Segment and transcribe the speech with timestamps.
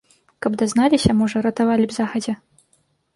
[0.43, 2.35] Каб дазналіся, можа, ратавалі б загадзя.